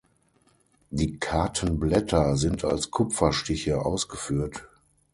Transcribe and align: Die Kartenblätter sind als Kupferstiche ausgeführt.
Die 0.89 1.19
Kartenblätter 1.19 2.35
sind 2.35 2.65
als 2.65 2.89
Kupferstiche 2.89 3.85
ausgeführt. 3.85 4.67